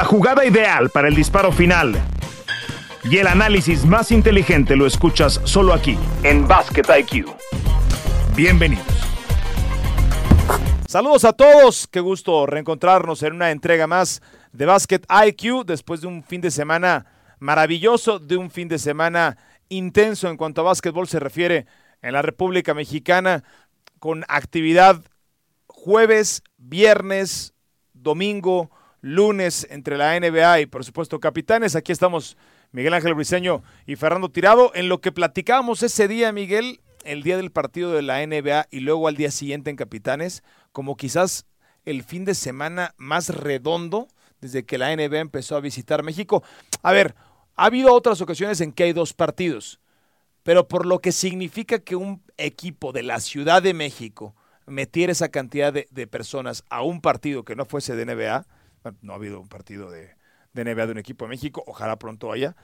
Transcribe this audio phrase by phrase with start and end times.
[0.00, 1.94] La jugada ideal para el disparo final
[3.04, 7.26] y el análisis más inteligente lo escuchas solo aquí, en Basket IQ.
[8.34, 8.86] Bienvenidos.
[10.88, 14.22] Saludos a todos, qué gusto reencontrarnos en una entrega más
[14.52, 17.04] de Basket IQ después de un fin de semana
[17.38, 19.36] maravilloso, de un fin de semana
[19.68, 21.66] intenso en cuanto a básquetbol se refiere
[22.00, 23.44] en la República Mexicana,
[23.98, 25.02] con actividad
[25.66, 27.52] jueves, viernes,
[27.92, 31.76] domingo, lunes entre la NBA y por supuesto capitanes.
[31.76, 32.36] Aquí estamos
[32.72, 34.72] Miguel Ángel Briseño y Fernando Tirado.
[34.74, 38.80] En lo que platicábamos ese día, Miguel, el día del partido de la NBA y
[38.80, 40.42] luego al día siguiente en capitanes,
[40.72, 41.46] como quizás
[41.84, 44.08] el fin de semana más redondo
[44.40, 46.42] desde que la NBA empezó a visitar México.
[46.82, 47.14] A ver,
[47.56, 49.80] ha habido otras ocasiones en que hay dos partidos,
[50.42, 54.34] pero por lo que significa que un equipo de la Ciudad de México
[54.66, 58.46] metiera esa cantidad de, personas a un partido que no fuese de NBA,
[59.00, 60.14] no ha habido un partido de,
[60.54, 62.56] NBA de un equipo de México, ojalá pronto haya,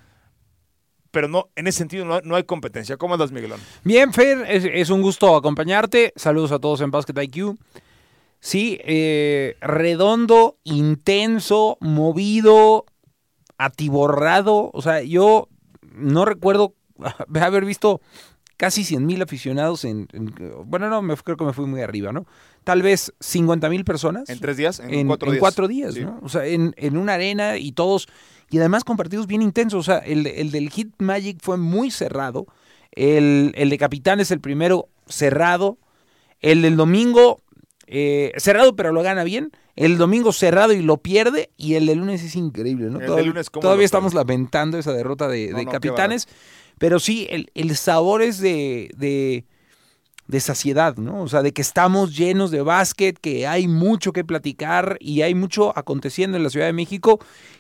[1.11, 2.99] pero no, en ese sentido no, hay competencia.
[2.99, 3.61] ¿Cómo andas, Miguelón?
[3.85, 6.13] Bien, Fer, es, un gusto acompañarte.
[6.15, 7.57] Saludos a todos en Basket IQ.
[8.39, 12.85] Sí, eh, redondo, intenso, movido,
[13.57, 14.71] atiborrado.
[14.75, 15.49] O sea, yo
[15.81, 16.75] no recuerdo
[17.41, 18.03] haber visto
[18.57, 20.09] casi 100 mil aficionados en,
[20.65, 22.27] Bueno, no, me, creo que me fui muy arriba, ¿no?
[22.65, 24.29] Tal vez 50 mil personas.
[24.29, 24.81] ¿En tres días?
[24.81, 25.41] En, cuatro días.
[25.41, 26.19] cuatro días, ¿no?
[26.23, 28.09] O sea, en, una arena y todos...
[28.49, 29.81] Y además con partidos bien intensos.
[29.81, 32.47] O sea, el, del Hit Magic fue muy cerrado.
[32.93, 35.79] El, el de Capitán es el primero cerrado.
[36.41, 37.41] El del domingo
[37.87, 39.53] eh, cerrado, pero lo gana bien.
[39.77, 41.51] El domingo cerrado y lo pierde.
[41.57, 42.99] Y el de lunes es increíble, ¿no?
[43.01, 46.29] todavía, estamos lamentando esa derrota de, capitanes.
[46.79, 49.45] Pero sí, el, sabor es de,
[50.27, 51.23] de, saciedad, ¿no?
[51.23, 55.35] O sea, de que estamos llenos de básquet, que hay mucho que platicar y hay
[55.35, 57.19] mucho aconteciendo en la Ciudad de México.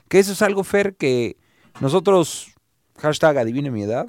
[0.09, 1.37] Que eso es algo, Fer, que
[1.81, 2.53] nosotros,
[2.99, 4.07] hashtag adivine mi edad,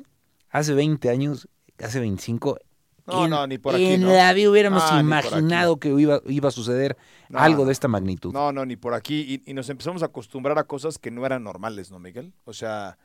[0.50, 1.48] hace 20 años,
[1.80, 2.60] hace 25,
[3.08, 3.86] no, no, ni por aquí.
[3.86, 6.98] En la vida hubiéramos ah, imaginado que iba, iba, a suceder
[7.34, 8.34] algo de esta magnitud.
[8.34, 9.42] No, no, ni por aquí.
[9.46, 12.34] Y, nos empezamos a acostumbrar a cosas que no eran normales, ¿no, Miguel?
[12.44, 12.98] O sea,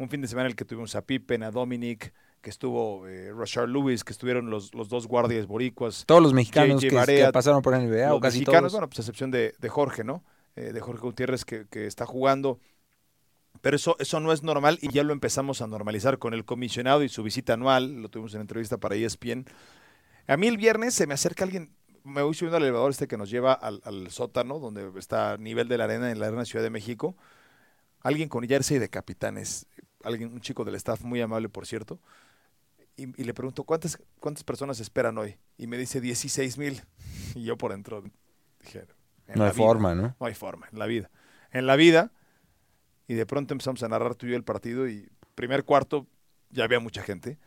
[0.00, 3.32] un fin de semana en el que tuvimos a Pippen, a Dominic, que estuvo eh,
[3.32, 6.04] Rashard Lewis, que estuvieron los, los dos guardias boricuas.
[6.06, 9.54] Todos los mexicanos que, pasaron por NBA, o casi mexicanos, bueno, pues a excepción de,
[9.68, 10.24] Jorge, ¿no?
[10.56, 12.58] Eh, de Jorge Gutiérrez, que, que está jugando.
[13.60, 17.02] Pero eso, eso no es normal y ya lo empezamos a normalizar con el comisionado
[17.02, 18.00] y su visita anual.
[18.00, 19.44] Lo tuvimos en entrevista para ESPN.
[20.26, 21.74] A mí el viernes se me acerca alguien,
[22.04, 25.68] me voy subiendo al elevador este que nos lleva al, sótano, donde está a nivel
[25.68, 27.16] de la arena, en la arena Ciudad de México.
[28.02, 29.66] Alguien con jersey de capitanes,
[30.04, 31.98] alguien, un chico del staff muy amable, por cierto.
[32.96, 35.38] Y, le pregunto, ¿cuántas, ¿cuántas personas esperan hoy?
[35.56, 36.82] Y me dice 16 mil.
[37.34, 38.02] Y yo por dentro
[38.60, 38.86] dije,
[39.36, 40.16] no hay forma, ¿no?
[40.18, 41.10] No hay forma, en la vida.
[41.52, 42.10] En la vida
[43.10, 46.06] y de pronto empezamos a narrar tú y yo el partido y primer cuarto
[46.50, 47.38] ya había mucha gente.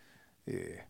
[0.46, 0.84] Eh,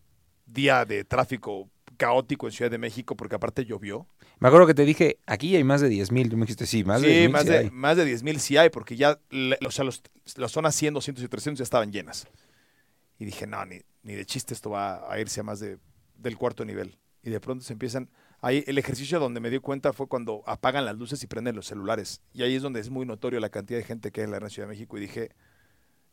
[0.46, 4.06] día de tráfico caótico en Ciudad de México porque aparte llovió.
[4.38, 6.28] Me acuerdo que te dije, aquí hay más de 10 mil.
[6.28, 7.30] Tú me dijiste, sí, más de 10 mil.
[7.30, 9.18] Más, de, más de 10 mil sí hay porque ya,
[9.66, 10.02] o sea, los,
[10.36, 12.26] las zonas 100, 200 y 300 ya estaban llenas.
[13.18, 15.78] Y dije, no, ni, ni de chiste esto va a irse a más de,
[16.16, 16.98] del cuarto nivel.
[17.22, 18.10] Y de pronto se empiezan
[18.44, 21.66] Ahí el ejercicio donde me di cuenta fue cuando apagan las luces y prenden los
[21.66, 22.20] celulares.
[22.34, 24.50] Y ahí es donde es muy notorio la cantidad de gente que hay en la
[24.50, 24.98] Ciudad de México.
[24.98, 25.30] Y dije,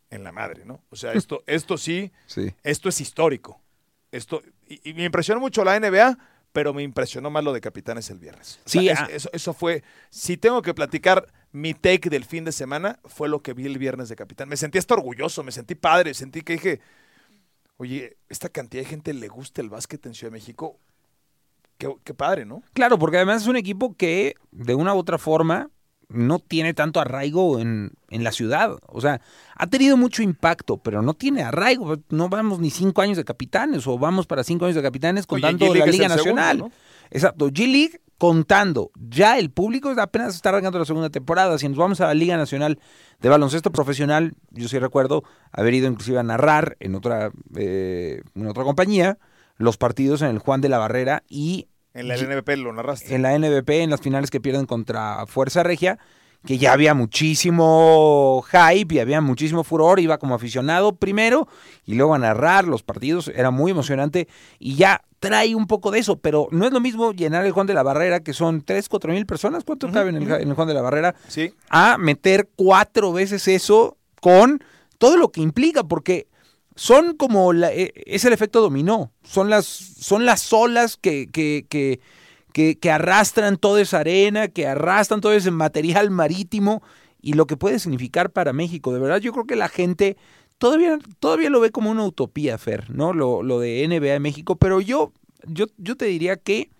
[0.10, 0.82] en la madre, ¿no?
[0.92, 3.62] O sea, esto, esto sí, sí, esto es histórico.
[4.12, 6.18] Esto, y, me impresionó mucho la NBA,
[6.52, 8.60] pero me impresionó más lo de Capitanes el viernes.
[8.66, 9.08] Sí, ah.
[9.12, 13.42] eso, eso fue, si tengo que platicar mi take del fin de semana, fue lo
[13.42, 14.50] que vi el viernes de Capitán.
[14.50, 16.82] Me sentí hasta orgulloso, me sentí padre, sentí que dije,
[17.78, 20.80] oye, esta cantidad de gente le gusta el básquet en Ciudad de México.
[22.04, 22.62] Qué, padre, ¿no?
[22.74, 25.72] Claro, porque además es un equipo que de una u otra forma
[26.14, 28.78] no tiene tanto arraigo en, la ciudad.
[28.88, 29.22] O sea,
[29.56, 31.98] ha tenido mucho impacto, pero no tiene arraigo.
[32.10, 35.74] No vamos ni cinco años de capitanes o vamos para cinco años de capitanes contando
[35.74, 36.72] la Liga Nacional.
[37.10, 38.92] Exacto, G-League contando.
[38.96, 41.58] Ya el público apenas está arrancando la segunda temporada.
[41.58, 42.80] Si nos vamos a la Liga Nacional
[43.20, 48.48] de Baloncesto Profesional, yo sí recuerdo haber ido inclusive a narrar en otra, eh, en
[48.48, 49.18] otra compañía
[49.58, 53.14] los partidos en el Juan de la Barrera y en la NBP lo narraste.
[53.14, 56.00] En la NBP, en las finales que pierden contra Fuerza Regia,
[56.46, 61.48] que ya había muchísimo hype y había muchísimo furor, iba como aficionado primero
[61.86, 64.28] y luego a narrar los partidos, era muy emocionante
[64.58, 67.68] y ya trae un poco de eso, pero no es lo mismo llenar el Juan
[67.68, 70.74] de la Barrera, que son 3, 4 mil personas, ¿cuánto caben en el, Juan de
[70.74, 71.14] la Barrera?
[71.28, 71.54] Sí.
[71.70, 74.64] A meter cuatro veces eso con
[74.98, 76.28] todo lo que implica, porque
[76.76, 81.66] son como la, e, es el efecto dominó, son las, son las olas que, que,
[81.70, 82.00] que,
[82.78, 86.82] que, arrastran toda esa arena, que arrastran todo ese material marítimo
[87.22, 88.94] y lo que puede significar para México.
[88.94, 90.18] De verdad, yo creo que la gente
[90.58, 93.14] todavía, todavía lo ve como una utopía, Fer, ¿no?
[93.14, 95.14] Lo, lo de NBA en México, pero yo,
[95.48, 96.72] yo, yo te diría que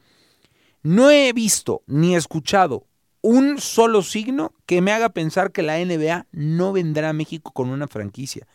[0.84, 2.88] no he visto ni escuchado
[3.22, 7.70] un solo signo que me haga pensar que la NBA no vendrá a México con
[7.70, 8.48] una franquicia.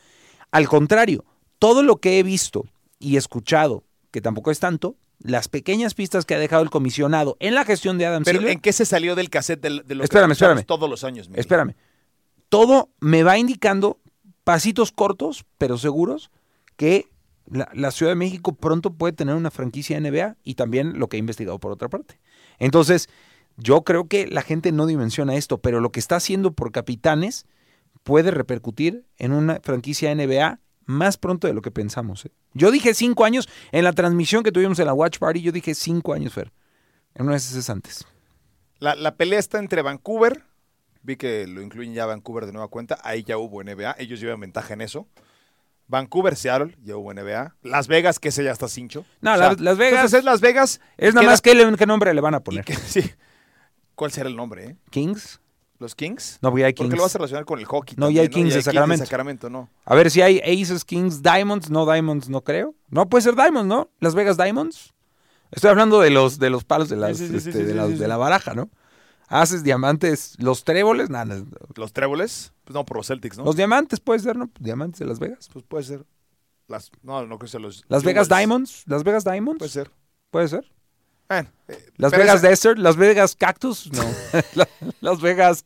[0.56, 1.22] Al contrario,
[1.58, 2.64] todo lo que he visto
[2.98, 7.54] y escuchado, que tampoco es tanto, las pequeñas pistas que ha dejado el comisionado en
[7.54, 8.52] la gestión de Adam Pero Silver.
[8.54, 10.64] ¿en qué se salió del cassette de, de lo Espérame, que espérame.
[10.64, 11.28] todos los años?
[11.28, 11.40] Miguel?
[11.40, 11.74] Espérame.
[12.48, 13.98] Todo me va indicando
[14.44, 16.30] pasitos cortos, pero seguros,
[16.76, 17.10] que
[17.50, 21.18] la, la Ciudad de México pronto puede tener una franquicia NBA y también lo que
[21.18, 22.18] he investigado por otra parte.
[22.58, 23.10] Entonces,
[23.58, 27.44] yo creo que la gente no dimensiona esto, pero lo que está haciendo por capitanes
[28.06, 32.24] puede repercutir en una franquicia NBA más pronto de lo que pensamos.
[32.24, 32.30] ¿eh?
[32.54, 35.74] Yo dije cinco años, en la transmisión que tuvimos en la Watch Party, yo dije
[35.74, 36.52] cinco años, Fer.
[37.16, 38.06] En unos meses antes.
[38.78, 40.44] La, la pelea está entre Vancouver,
[41.02, 44.38] vi que lo incluyen ya Vancouver de nueva cuenta, ahí ya hubo NBA, ellos llevan
[44.38, 45.08] ventaja en eso.
[45.88, 47.56] Vancouver, Seattle, ya hubo NBA.
[47.62, 49.04] Las Vegas, que ese ya está cincho.
[49.20, 50.80] No, Las- Las Vegas- Entonces es Las Vegas.
[50.96, 52.64] Es nada queda- más que le- qué nombre le van a poner.
[52.64, 53.02] que- sí.
[53.96, 54.76] ¿Cuál será el nombre, eh?
[54.90, 55.40] ¿Kings?
[55.78, 56.38] ¿Los Kings?
[56.40, 56.96] No, ya hay Porque Kings.
[56.96, 57.96] lo vas a relacionar con el hockey.
[57.98, 59.04] No, ya hay también, Kings de Sacramento.
[59.04, 59.68] Sacramento, no.
[59.84, 61.68] A ver si hay Aces, Kings, Diamonds.
[61.70, 62.74] No, Diamonds no creo.
[62.88, 63.90] No, puede ser Diamonds, ¿no?
[64.00, 64.94] Las Vegas Diamonds.
[65.50, 67.74] Estoy hablando de los, de los palos de, las, Sí, sí, sí, este, sí, de,
[67.74, 68.70] las- de la baraja, ¿no?
[69.28, 71.42] Haces, diamantes, los tréboles, nada.
[71.74, 72.52] ¿Los tréboles?
[72.64, 73.44] Pues no, por los Celtics, ¿no?
[73.44, 74.50] Los diamantes puede ser, ¿no?
[74.60, 75.48] Diamantes de Las Vegas.
[75.52, 76.04] Pues puede ser.
[76.68, 77.84] Las, no, no creo que sea los.
[77.88, 78.28] Las Vegas.
[78.28, 78.84] Diamonds.
[78.86, 79.58] Las Vegas Diamonds.
[79.58, 79.90] Puede ser.
[80.30, 80.64] Puede ser.
[81.28, 82.78] Bueno, eh, Las Vegas esa- Desert.
[82.78, 83.90] Las Vegas Cactus.
[83.92, 84.04] No.
[84.54, 84.68] La-
[85.00, 85.64] Las Vegas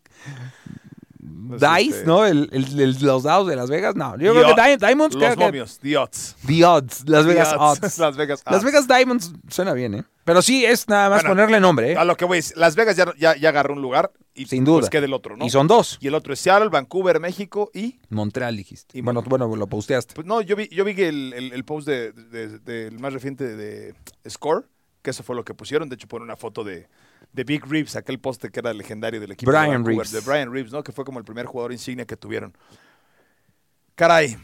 [1.49, 2.25] Pues, Dice, este, ¿no?
[2.27, 3.97] El, el- el- los dados de Las Vegas.
[3.97, 4.17] No.
[4.19, 5.17] Yo creo que Diamonds.
[5.17, 6.37] Los que- momios, the odds.
[6.47, 7.09] The Odds.
[7.09, 7.83] Las Vegas odds.
[7.83, 7.99] Odds.
[7.99, 8.65] Las Vegas Las.
[8.65, 10.05] Vegas Diamonds suena bien, ¿eh?
[10.25, 11.97] Pero sí es nada más Bueno, ponerle nombre, ¿eh?
[11.97, 14.65] A lo que voy es, Las Vegas ya, ya, ya agarró un lugar y Sin
[14.65, 14.81] duda.
[14.81, 15.45] pues queda el otro, ¿no?
[15.45, 15.99] Y son dos.
[16.01, 17.99] Y el otro es Seattle, Vancouver, México y...
[18.11, 18.97] Montreal dijiste.
[18.97, 20.15] Y bueno, bueno, lo posteaste.
[20.15, 23.13] Pues no, yo vi, yo vi que el, el- el post de- de- del más
[23.13, 23.95] reciente de,
[24.29, 24.67] Score,
[25.03, 25.89] que eso fue lo que pusieron.
[25.89, 26.89] De hecho, pone una foto de,
[27.33, 30.13] de Big Reeves, aquel poste que era legendario del equipo Brian de Vancouver, Reeves.
[30.13, 30.83] de Brian Reeves, ¿no?
[30.83, 32.55] Que fue como el primer jugador insignia que tuvieron.
[33.95, 34.37] Caray.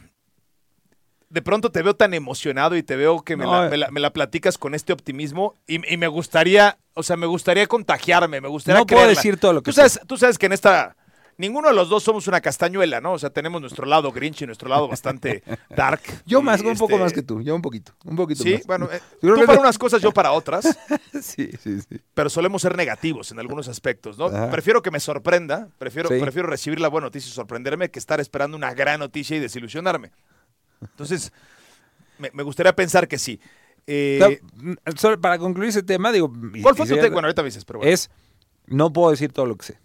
[1.29, 3.71] De pronto te veo tan emocionado y te veo que me, No, la, eh.
[3.71, 7.27] me la- me la platicas con este optimismo y, y me gustaría, o sea, me
[7.27, 10.47] gustaría contagiarme, me gustaría No puedo decir todo lo que tú sabes, tú sabes que
[10.47, 10.97] en esta
[11.39, 13.13] ninguno de los dos somos una castañuela, ¿no?
[13.13, 16.01] O sea, tenemos nuestro lado Grinch y nuestro lado bastante dark.
[16.27, 17.41] Yo más, un poco este, más que tú.
[17.43, 17.93] Yo un poquito.
[18.05, 18.67] Un poquito Sí, más.
[18.67, 20.79] bueno, eh, tú que- para unas cosas, yo para otras,
[21.23, 22.01] sí, sí, sí.
[22.15, 24.27] pero solemos ser negativos en algunos aspectos, ¿no?
[24.27, 24.51] Ajá.
[24.51, 26.19] Prefiero que me sorprenda, prefiero, Sí.
[26.21, 30.13] prefiero recibir la buena noticia y sorprenderme que estar esperando una gran noticia y desilusionarme.
[30.81, 31.33] Entonces,
[32.19, 33.41] me, me gustaría pensar que sí.
[33.87, 34.41] Eh,
[35.21, 36.33] para concluir ese tema, digo.
[36.63, 36.95] ¿Cuál fue tu?
[36.97, 37.93] Bueno, ahorita me dices, pero bueno.
[37.93, 38.11] Es,
[38.67, 39.79] no puedo decir todo lo que sé.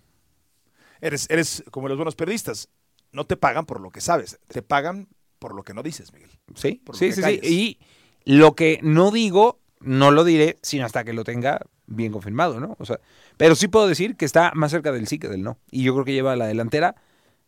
[1.01, 2.69] Eres, eres como los buenos periodistas.
[3.12, 5.09] No te pagan por lo que sabes, te pagan
[5.39, 6.30] por lo que no dices, Miguel.
[6.56, 7.39] Sí, Por lo sí, sí, sí.
[7.44, 7.80] Y
[8.24, 12.75] lo que no digo, no lo diré, sino hasta que lo tenga bien confirmado, ¿no?
[12.80, 13.00] O sea,
[13.38, 15.57] pero sí puedo decir que está más cerca del sí que del no.
[15.71, 16.95] Y yo creo que lleva la delantera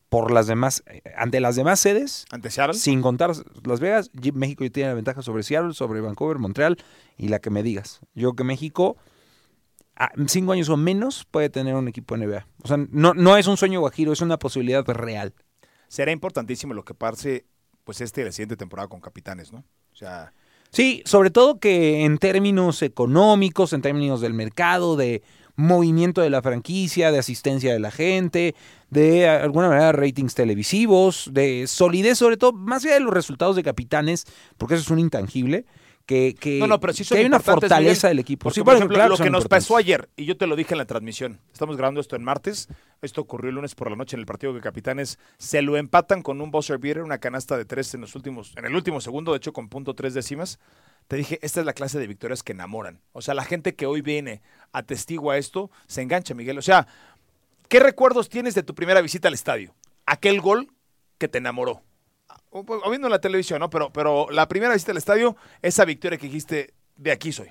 [0.10, 2.76] por las demás, eh, ante las demás sedes, Ante Seattle.
[2.76, 3.32] sin contar
[3.64, 6.78] Las Vegas, México tiene la ventaja sobre Seattle, sobre Vancouver, Montreal
[7.18, 8.00] y la que me digas.
[8.14, 9.04] Yo creo que México, a
[10.28, 12.48] cinco años o menos, puede tener un equipo NBA.
[12.64, 15.34] O sea, no, no es un sueño guajiro, es una posibilidad real.
[15.88, 17.46] Será importantísimo lo que pase,
[17.84, 19.60] pues, este y la siguiente temporada con capitanes, ¿no?
[19.92, 20.34] O sea,
[20.74, 25.22] Sí, sobre todo que en términos económicos, en términos del mercado, de
[25.56, 28.56] movimiento de la franquicia, de asistencia de la gente,
[28.90, 33.62] de alguna manera ratings televisivos, de solidez, sobre todo, más allá de los resultados de
[33.62, 34.26] capitanes,
[34.58, 35.68] porque eso es un intangible,
[36.06, 38.44] que, que, No, no, pero sí son que hay una fortaleza del equipo.
[38.44, 40.74] Porque, Sí, por ejemplo, claro lo que nos pasó ayer, y yo te lo dije
[40.74, 42.68] en la transmisión, estamos grabando esto en martes,
[43.02, 46.22] esto ocurrió el lunes por la noche en el partido de Capitanes, se lo empatan
[46.22, 49.32] con un buzzer beater, una canasta de tres en los últimos, en el último segundo,
[49.32, 50.60] de hecho con punto tres décimas.
[51.08, 53.02] Te dije, esta es la clase de victorias que enamoran.
[53.12, 54.42] O sea, la gente que hoy viene
[54.72, 56.58] atestigua esto, se engancha, Miguel.
[56.58, 56.88] O sea,
[57.68, 59.76] ¿qué recuerdos tienes de tu primera visita al estadio?
[60.06, 60.72] Aquel gol
[61.18, 61.82] que te enamoró.
[62.54, 63.70] O, o viendo en la televisión, ¿no?
[63.70, 67.50] Pero, pero la primera visita al estadio, esa victoria que dijiste, de aquí soy.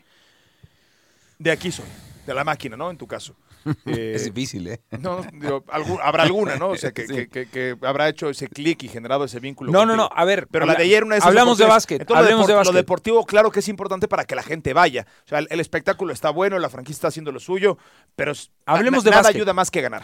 [1.39, 1.87] De aquí soy.
[2.27, 2.91] De la máquina, ¿no?
[2.91, 3.35] En tu caso.
[3.87, 4.81] Eh, Es difícil, ¿eh?
[4.99, 5.65] no, digo,
[6.03, 6.71] habrá alguna, ¿no?
[6.71, 7.15] O sea, que, Sí.
[7.15, 9.71] que- que- que habrá hecho ese clic y generado ese vínculo.
[9.71, 10.09] No, no, contigo.
[10.09, 10.49] no, a ver.
[10.49, 12.73] Pero habla- la de ayer, una de Hablamos de básquet, Entonces, lo hablemos de básquet.
[12.75, 15.07] Lo deportivo, claro que es importante para que la gente vaya.
[15.25, 17.79] O sea, el, el espectáculo está bueno, la franquicia está haciendo lo suyo,
[18.17, 18.33] pero
[18.67, 19.37] Hablemos na- de nada básquet.
[19.37, 20.03] ayuda más que ganar.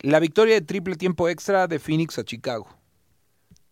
[0.00, 2.68] La victoria de triple tiempo extra de Phoenix a Chicago.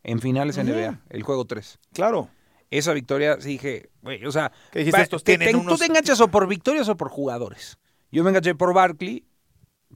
[0.04, 0.68] En finales Ujú.
[0.68, 1.78] NBA, el juego 3.
[1.92, 2.28] Claro.
[2.70, 4.98] Esa victoria, sí dije, güey, o sea, ¿Qué dijiste?
[4.98, 7.78] va- Estos te- tienen te- unos- tú te enganchas o por victorias o por jugadores.
[8.12, 9.24] Yo me enganché por Barkley,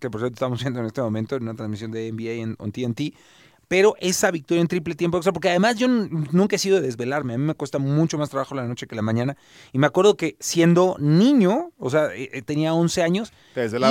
[0.00, 2.72] que por cierto estamos viendo en este momento en una transmisión de NBA en on
[2.72, 3.14] TNT,
[3.68, 7.34] pero esa victoria en triple tiempo extra, porque además yo nunca he sido de desvelarme,
[7.34, 9.36] a mí me cuesta mucho más trabajo la noche que la mañana,
[9.72, 13.32] y me acuerdo que siendo niño, o sea, eh, eh, tenía 11 años,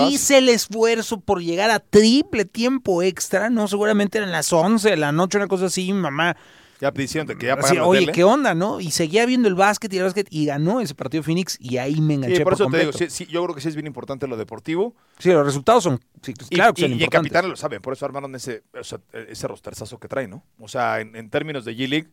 [0.10, 4.98] hice el esfuerzo por llegar a triple tiempo extra, no, seguramente eran las 11 de
[4.98, 6.36] la noche, una cosa así, mi mamá
[6.80, 8.80] ya diciendo que ya Así, Oye, ¿qué onda, no?
[8.80, 12.00] Y seguía viendo el básquet y el básquet y ganó ese partido Phoenix y ahí
[12.02, 14.28] me enganché sí, por, eso te digo, sí, yo creo que sí es bien importante
[14.28, 14.96] lo deportivo.
[15.18, 17.82] Sí, los resultados son, sí, pues, claro que y, son y en Capital lo saben,
[17.82, 18.64] por eso armaron ese,
[19.12, 20.44] ese rosterzazo que trae, ¿no?
[20.60, 22.12] O sea, en, términos de G-League,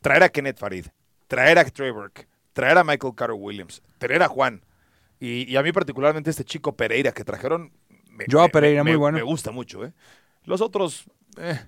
[0.00, 0.86] traer a Kenneth Farid,
[1.26, 4.62] traer a Trey Burke, traer a Michael Carter Williams, traer a Juan.
[5.20, 7.72] Y, a mí particularmente este chico Pereira que trajeron.
[8.10, 9.16] Me, Joao Pereira, muy bueno.
[9.16, 9.92] Me gusta mucho, ¿eh?
[10.44, 11.04] Los otros...
[11.38, 11.58] Eh,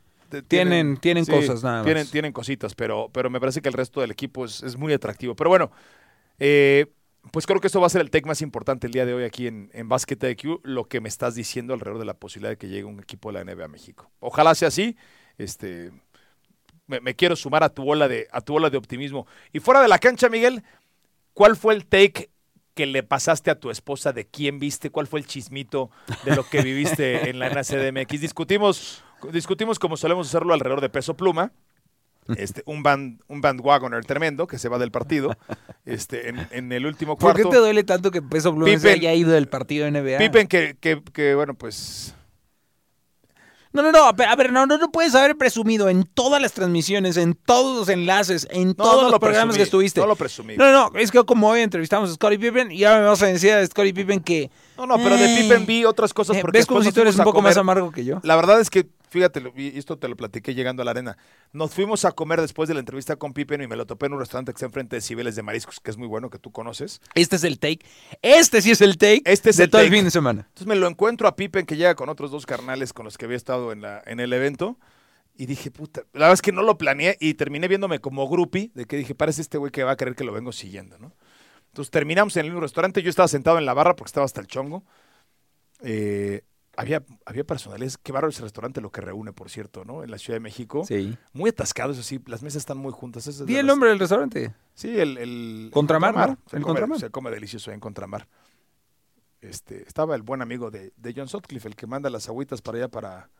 [0.49, 2.11] tienen, tienen, cosas nada tienen, más.
[2.11, 5.35] Tienen cositas, pero, pero me parece que el resto del equipo es, muy atractivo.
[5.35, 5.71] Pero bueno,
[6.39, 6.87] eh,
[7.31, 9.25] pues creo que esto va a ser el take más importante el día de hoy
[9.25, 12.59] aquí en, en Basket IQ, lo que me estás diciendo alrededor de la posibilidad de
[12.59, 14.11] que llegue un equipo de la NBA a México.
[14.21, 14.97] Ojalá sea así.
[15.39, 15.93] Este,
[16.87, 19.27] me, quiero sumar a tu ola de, a tu ola de optimismo.
[19.53, 20.63] Y fuera de la cancha, Miguel,
[21.35, 22.31] ¿cuál fue el take
[22.75, 24.91] que le pasaste a tu esposa de quién viste?
[24.91, 25.91] ¿Cuál fue el chismito
[26.25, 28.21] de lo que viviste en la NCDMX?
[28.21, 31.53] Discutimos discutimos como solemos hacerlo alrededor de peso pluma.
[32.37, 35.37] Este, un band, un bandwagoner tremendo que se va del partido
[35.85, 37.41] este, en, el último cuarto.
[37.41, 40.19] ¿Por qué te duele tanto que Peso Pluma se haya ido del partido NBA?
[40.19, 42.17] Pippen que, que, que, bueno, pues
[43.77, 47.19] no, no, no, a ver, no, no, no puedes haber presumido en todas las transmisiones,
[47.19, 50.01] en todos los enlaces, en todos los programas que estuviste.
[50.01, 50.57] No lo presumí.
[50.57, 53.27] No, no, es que como hoy entrevistamos a Scottie Pippen y ahora me vas a
[53.27, 54.51] decir a Scottie Pippen que...
[54.79, 56.57] No, no, pero de eh, Pippen vi otras cosas porque...
[56.59, 58.21] ¿Ves como si tú eres un poco más amargo que yo?
[58.23, 61.17] La verdad es que fíjate, y esto te lo platiqué llegando a la arena.
[61.53, 64.13] Nos fuimos a comer después de la entrevista con Pippen y me lo topé en
[64.13, 66.53] un restaurante que está enfrente de Cibeles de Mariscos, que es muy bueno, que tú
[66.53, 67.01] conoces.
[67.15, 67.81] Este es el take.
[68.21, 70.43] Este sí es el take este es de todo el fin de semana.
[70.49, 73.25] Entonces me lo encuentro a Pippen que llega con otros dos carnales con los que
[73.25, 74.79] había estado en, la, en el evento.
[75.39, 78.71] Y dije, puta, la verdad es que no lo planeé y terminé viéndome como groupie,
[78.75, 81.13] de que dije, parece este güey que va a querer que lo vengo siguiendo, ¿no?
[81.69, 84.41] Entonces terminamos en el mismo restaurante, yo estaba sentado en la barra porque estaba hasta
[84.41, 84.83] el chongo.
[85.83, 86.43] Eh,
[86.77, 90.05] había, había personales, qué barro ese restaurante lo que reúne, por cierto, ¿no?
[90.05, 90.85] En la Ciudad de México.
[90.87, 91.17] Sí.
[91.33, 93.43] Muy atascados, así, las mesas están muy juntas.
[93.47, 94.55] ¿Y el nombre del restaurante?
[94.75, 95.19] Sí, el...
[95.19, 98.29] el Contramar, Se, come, se come delicioso en Contramar.
[99.41, 102.79] Este, estaba el buen amigo de, de John Sutcliffe, el que manda las agüitas para
[102.79, 103.31] allá para...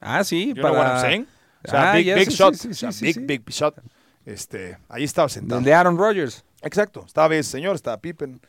[0.00, 1.26] Ah, sí, para...
[1.62, 2.54] O sea, ah, big, big shot.
[3.02, 3.76] big, big shot.
[4.24, 5.58] Este, ahí estaba sentado.
[5.58, 6.44] El de Aaron Rodgers.
[6.62, 7.04] Exacto.
[7.06, 8.40] Estaba ese señor, estaba Pippen.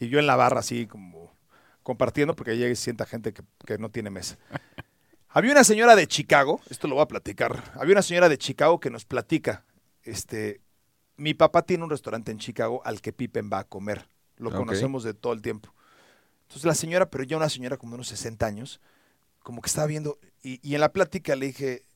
[0.00, 1.32] Y yo en la barra así como
[1.88, 4.36] compartiendo porque ahí sienta gente que, no tiene mesa.
[5.30, 7.72] Había una señora de Chicago, esto lo voy a platicar.
[7.76, 9.64] Había una señora de Chicago que nos platica.
[10.02, 10.60] Este,
[11.16, 14.06] mi papá tiene un restaurante en Chicago al que Pippen va a comer.
[14.36, 15.74] Lo conocemos de todo el tiempo.
[16.42, 18.82] Entonces la señora, pero ya una señora como de unos 60 años,
[19.42, 21.86] como que estaba viendo, y, en la plática le dije,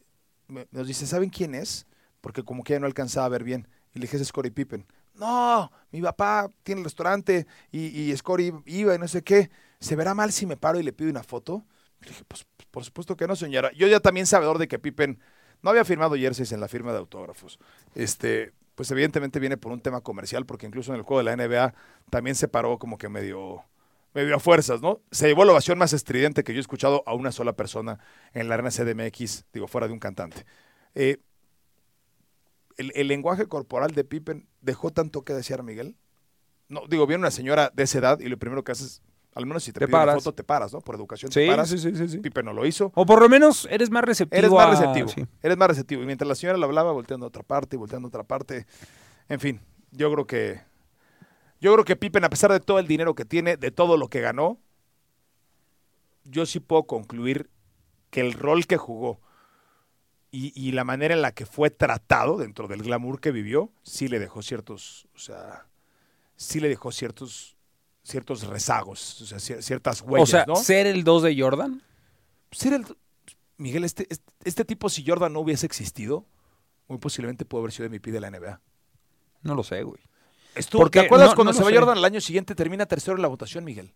[0.71, 1.87] nos dice, ¿saben quién es?
[2.23, 3.69] Porque como que ya no alcanzaba a ver bien.
[3.95, 4.87] Y le dije, es Scottie Pippen.
[5.17, 9.51] No, mi papá tiene el restaurante y, y Scottie iba y no sé qué.
[9.83, 11.67] ¿Se verá mal si me paro y le pido una foto?
[12.29, 13.71] Pues por supuesto que no, señora.
[13.73, 15.19] Yo ya también sabedor de que Pippen
[15.61, 17.59] no había firmado jerseys en la firma de autógrafos.
[17.95, 21.37] Este, pues evidentemente viene por un tema comercial, porque incluso en el juego de la
[21.37, 21.75] NBA
[22.11, 23.65] también se paró como que medio,
[24.15, 25.01] medio a fuerzas, ¿no?
[25.11, 27.99] Se llevó la ovación más estridente que yo he escuchado a una sola persona
[28.33, 30.47] en la arena CDMX, digo, fuera de un cantante.
[30.95, 31.19] Eh,
[32.77, 35.97] el, el, lenguaje corporal de Pippen dejó tanto que desear, Miguel.
[36.69, 39.03] No, digo, viene una señora de esa edad y lo primero que hace es
[39.35, 40.81] al menos si te, te una foto, te paras, ¿no?
[40.81, 41.69] Por educación te paras.
[41.69, 42.19] Sí, sí, sí, sí.
[42.19, 42.93] Pipe no lo hizo.
[42.95, 44.39] O por lo menos eres más receptivo.
[44.39, 45.29] Eres más receptivo.
[45.43, 46.03] Eres más receptivo.
[46.03, 48.67] Y mientras la señora lo hablaba, volteando a otra parte, y volteando a otra parte.
[49.29, 49.61] En fin,
[49.91, 50.61] yo creo que.
[51.61, 54.09] Yo creo que Pippen, a pesar de todo el dinero que tiene, de todo lo
[54.09, 54.59] que ganó,
[56.25, 57.49] yo sí puedo concluir
[58.11, 59.21] que el rol que jugó
[60.33, 64.09] y, y, la manera en la que fue tratado dentro del glamour que vivió, sí
[64.09, 65.67] le dejó ciertos, o sea,
[66.37, 67.57] sí le dejó ciertos
[68.03, 70.45] ciertos rezagos, o sea, ciertas huellas.
[70.49, 71.83] O sea, ser el 2 de Jordan.
[72.51, 72.85] Ser el.
[73.57, 76.27] Miguel, este, este, este, tipo, si Jordan no hubiese existido,
[76.89, 78.61] muy posiblemente pudo haber sido MVP de la NBA.
[79.43, 80.01] No lo sé, güey.
[80.55, 83.65] Estuvo, ¿Te acuerdas cuando se va Jordan el año siguiente termina tercero en la votación,
[83.65, 83.93] Miguel?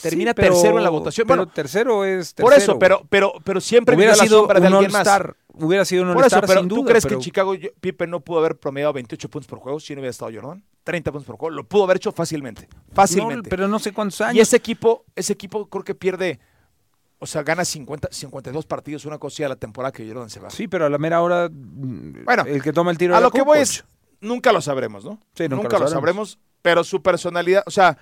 [0.00, 1.26] Termina tercero en la votación.
[1.26, 2.48] Pero tercero es tercero.
[2.48, 5.08] Por eso, pero, pero, pero siempre hubiera sido la de un alguien más.
[5.54, 8.58] Hubiera sido un eso, pero sin ¿tú crees que en Chicago Pippen no pudo haber
[8.58, 10.62] promediado 28 puntos por juego si no hubiera estado Jordan?
[10.84, 11.56] 30 puntos por juego.
[11.56, 12.68] Lo pudo haber hecho fácilmente.
[12.92, 13.48] Fácilmente.
[13.48, 14.36] pero no sé cuántos años.
[14.36, 16.40] Y ese equipo, ese equipo creo que pierde.
[17.18, 20.48] O sea, gana 50, 52 partidos, una cosa a la temporada que Jordan se va.
[20.48, 23.14] Sí, pero a la mera hora, mm, bueno, el que toma el tiro.
[23.14, 23.84] A lo que voy es,
[24.20, 25.20] nunca lo sabremos, ¿no?
[25.34, 26.38] Sí, nunca, lo, sabremos.
[26.62, 27.98] Pero su personalidad, o sea,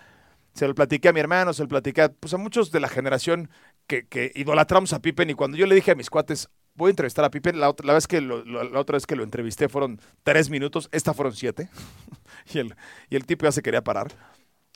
[0.55, 2.89] Se lo platiqué a mi hermano, se lo platiqué a, pues a muchos de la
[2.89, 3.49] generación
[3.87, 6.49] que, que idolatramos a Pippen y cuando yo le dije a mis cuates,
[6.79, 9.17] voy a entrevistar a Pippen, la, otra, la vez que lo, la otra vez que
[9.17, 11.69] lo entrevisté fueron tres minutos, esta fueron siete,
[12.55, 12.75] y, el,
[13.11, 14.11] y el tipo ya se quería parar.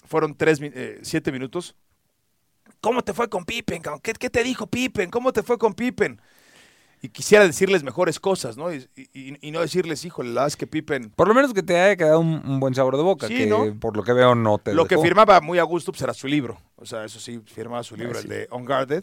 [0.04, 1.76] Fueron tres, eh, siete minutos.
[2.80, 3.80] ¿Cómo te fue con Pippen?
[4.02, 5.09] ¿Qué, ¿Qué te dijo Pippen?
[5.09, 6.21] ¿Cómo te fue con Pippen?
[7.04, 8.73] y quisiera decirles mejores cosas, ¿no?
[8.73, 11.11] Y, y, no decirles, híjole, la es que Pippen...
[11.11, 14.04] Por lo menos que te haya quedado un, buen sabor de boca, que por lo
[14.04, 16.87] que veo no te Lo que firmaba muy a gusto pues, era su libro, o
[16.87, 19.02] sea, eso sí, firmaba su libro, ah, el de Unguarded,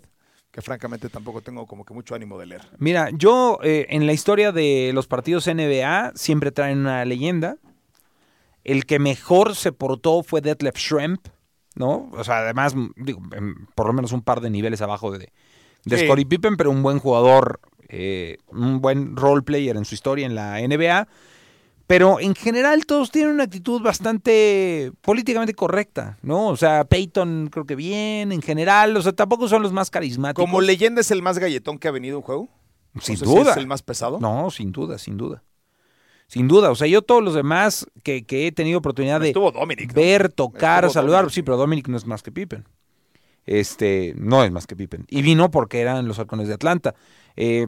[0.52, 2.62] que francamente tampoco tengo como que mucho ánimo de leer.
[2.78, 7.58] Mira, yo eh, en la historia de los partidos NBA siempre traen una leyenda.
[8.64, 11.22] El que mejor se portó fue Detlef Schrempf,
[11.76, 12.10] ¿no?
[12.12, 13.22] O sea, además, digo,
[13.74, 15.32] por lo menos un par de niveles abajo de,
[15.86, 20.26] de Scottie Pippen, pero un buen jugador eh, un buen role player en su historia
[20.26, 21.08] en la NBA.
[21.90, 26.50] Pero en general todos tienen una actitud bastante políticamente correcta, ¿no?
[26.50, 30.46] O sea, Peyton creo que bien, en general, o sea, tampoco son los más carismáticos.
[30.46, 32.48] ¿Como leyenda es el más galletón que ha venido un juego?
[33.02, 33.54] Sin duda.
[33.54, 34.20] ¿Es el más pesado?
[34.20, 35.42] No, sin duda, sin duda.
[36.28, 39.34] Sin duda, o sea, yo todos los demás que, he tenido oportunidad de
[39.96, 42.68] ver, tocar, saludar, sí, pero Dominic no es más que Pippen.
[43.48, 45.08] Este, no es más que Pippen.
[45.10, 46.94] Y vino porque eran los halcones de Atlanta.
[47.36, 47.66] Eh,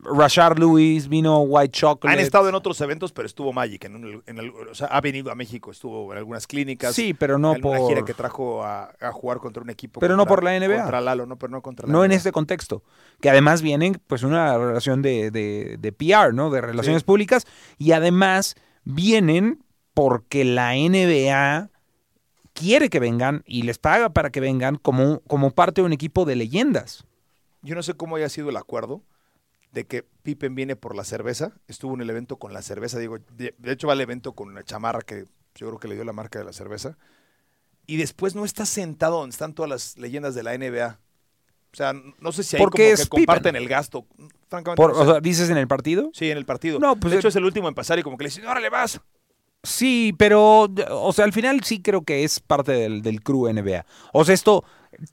[0.00, 2.18] Rashard Lewis, vino White Chocolate.
[2.18, 3.84] Han estado en otros eventos, pero estuvo Magic.
[3.84, 6.94] En, o sea, ha venido a México, estuvo en algunas clínicas.
[6.94, 7.78] Sí, pero no por.
[7.78, 10.00] Una gira que trajo a, jugar contra un equipo.
[10.00, 10.82] Pero no por la NBA.
[10.82, 12.82] Contra Lalo, no, pero no contra la No en este contexto.
[13.20, 16.50] Que además vienen, pues, una relación de, de, PR, ¿no?
[16.50, 17.46] De relaciones públicas.
[17.78, 19.64] Y además vienen
[19.94, 21.70] porque la NBA
[22.52, 26.24] quiere que vengan y les paga para que vengan como, como parte de un equipo
[26.24, 27.04] de leyendas.
[27.62, 29.02] Yo no sé cómo haya sido el acuerdo
[29.74, 31.52] de que Pippen viene por la cerveza.
[31.66, 34.62] Estuvo en el evento con la cerveza, digo, de, hecho va al evento con una
[34.62, 35.26] chamarra que
[35.56, 36.96] yo creo que le dio la marca de la cerveza.
[37.86, 41.00] Y después no está sentado donde están todas las leyendas de la NBA.
[41.72, 44.06] O sea, no sé si ahí como que comparten el gasto.
[44.48, 46.10] Francamente, o sea, ¿dices en el partido?
[46.14, 46.78] Sí, en el partido.
[46.78, 48.70] No, pues de hecho es el último en pasar y como que le dicen, órale,
[48.70, 49.00] vas.
[49.64, 53.84] Sí, pero, o sea, al final sí creo que es parte del, del crew NBA.
[54.12, 54.64] O sea, esto,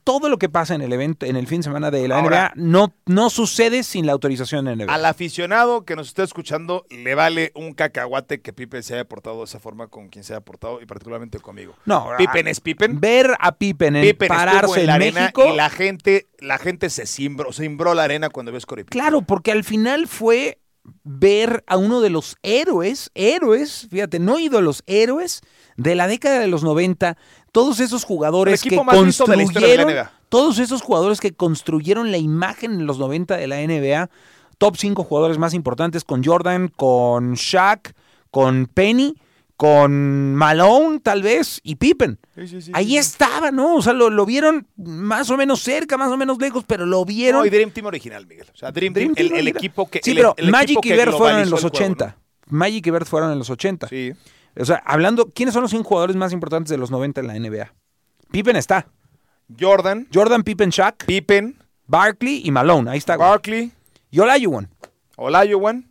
[0.04, 2.52] todo lo que pasa en el evento, en el fin de semana de la NBA,
[2.56, 4.92] no, no sucede sin la autorización de NBA.
[4.92, 9.38] Al aficionado que nos esté escuchando, le vale un cacahuate que Pippen se haya portado
[9.38, 11.74] de esa forma con quien se haya portado y particularmente conmigo.
[11.84, 13.00] No, Pippen es Pippen.
[13.00, 17.52] Ver a Pippen, en pararse en, la arena y la gente, la gente se cimbró,
[17.52, 20.58] se imbró la arena cuando vio Scottie Claro, porque al final fue
[21.04, 25.42] ver a uno de los héroes, héroes, fíjate, no ídolos, héroes
[25.76, 27.16] de la década de los 90
[27.52, 33.36] todos esos jugadores que construyeron, todos esos jugadores que construyeron la imagen en los 90
[33.36, 34.10] de la NBA,
[34.58, 37.94] top 5 jugadores más importantes con Jordan, con Shaq,
[38.30, 39.14] con Penny,
[39.56, 42.18] con Malone tal vez y Pippen.
[42.72, 43.76] Ahí estaba, ¿no?
[43.76, 47.42] O sea, lo, vieron más o menos cerca, más o menos lejos, pero lo vieron.
[47.42, 48.46] No, y Dream Team original, Miguel.
[48.52, 50.00] O sea, Dream, Team, el, equipo que.
[50.02, 52.16] Sí, pero Magic y Bird fueron en los 80.
[52.48, 53.88] Magic y Bird fueron en los 80.
[53.88, 54.12] Sí.
[54.58, 57.34] O sea, hablando, ¿quiénes son los 100 jugadores más importantes de los 90 en la
[57.38, 57.72] NBA?
[58.30, 58.86] Pippen está.
[59.58, 60.08] Jordan.
[60.12, 61.04] Jordan, Pippen, Shaq.
[61.06, 61.56] Pippen.
[61.86, 62.90] Barkley y Malone.
[62.90, 63.16] Ahí está.
[63.16, 63.72] Barkley.
[64.10, 64.68] Y Olajuwon.
[65.16, 65.90] Olajuwon.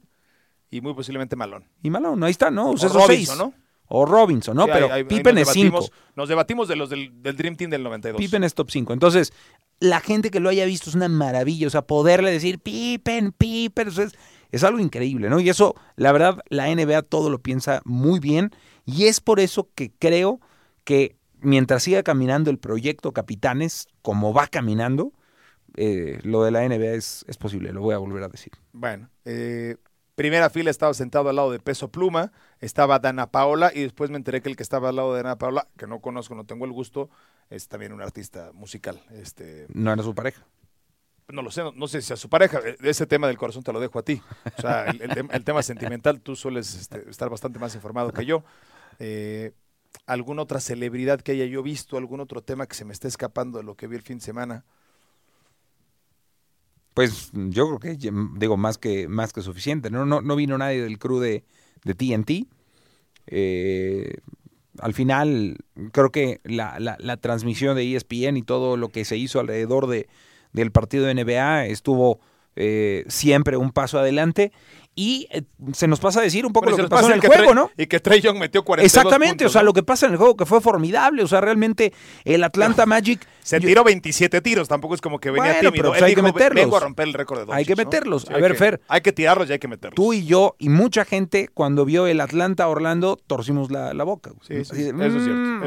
[0.69, 1.67] Y muy posiblemente Malone.
[1.83, 2.71] Y Malone, ahí está, ¿no?
[2.71, 3.53] O, sea, o Robinson, ¿no?
[3.87, 4.67] O Robinson, ¿no?
[4.67, 5.85] Pero Pippen es 5.
[6.15, 8.17] Nos debatimos de los del, Dream Team del 92.
[8.17, 8.93] Pippen es top 5.
[8.93, 9.33] Entonces,
[9.79, 11.67] la gente que lo haya visto es una maravilla.
[11.67, 13.89] O sea, poderle decir Pippen, Pippen.
[13.89, 14.13] es,
[14.51, 15.39] es algo increíble, ¿no?
[15.39, 18.51] Y eso, la verdad, la NBA todo lo piensa muy bien.
[18.85, 20.39] Y es por eso que creo
[20.83, 25.13] que mientras siga caminando el proyecto Capitanes, como va caminando,
[25.77, 28.51] eh, lo de la NBA es, es, posible, lo voy a volver a decir.
[28.73, 29.77] Bueno, eh,
[30.15, 34.17] primera fila estaba sentado al lado de Peso Pluma, estaba Dana Paola y después me
[34.17, 36.65] enteré que el que estaba al lado de Dana Paola, que no conozco, no tengo
[36.65, 37.09] el gusto,
[37.49, 39.01] es también un artista musical.
[39.11, 40.45] Este, ¿No era su pareja?
[41.29, 43.71] No lo sé, no, sé si a su pareja, eh, ese tema del corazón te
[43.71, 44.21] lo dejo a ti.
[44.57, 48.43] O sea, el, tema sentimental, tú sueles este, estar bastante más informado que yo.
[48.99, 49.53] Eh,
[50.05, 53.59] alguna otra celebridad que haya yo visto, algún otro tema que se me esté escapando
[53.59, 54.65] de lo que vi el fin de semana.
[56.93, 59.89] Pues yo creo que digo más que más que suficiente.
[59.89, 61.45] No, no, no vino nadie del crew de,
[61.83, 62.47] TNT.
[63.27, 64.17] Eh,
[64.79, 65.57] al final,
[65.91, 70.07] creo que la, la, transmisión de ESPN y todo lo que se hizo alrededor de,
[70.53, 72.19] del partido de NBA estuvo
[72.55, 74.51] eh, siempre un paso adelante.
[74.93, 77.53] Y eh, se nos pasa a decir un poco lo que pasó en el juego,
[77.55, 77.71] ¿no?
[77.77, 80.35] Y que Trey Young metió 42 Exactamente, o sea, lo que pasa en el juego
[80.35, 81.93] que fue formidable, o sea, realmente
[82.25, 83.25] el Atlanta Magic...
[83.41, 85.91] Se tiró 27 tiros, tampoco es como que venía bueno, tímido.
[85.93, 86.55] Pero, hay que meterlos.
[86.65, 87.77] Vengo a romper el récord de Doncic, Hay que ¿no?
[87.77, 88.21] meterlos.
[88.23, 89.95] Sí, a hay ver, que- Fer, Hay que tirarlos y hay que meterlos.
[89.95, 94.31] tú y yo y mucha gente cuando vio el Atlanta Orlando torcimos la, la boca.
[94.45, 95.17] Sí, eso es cierto, "Mm, eso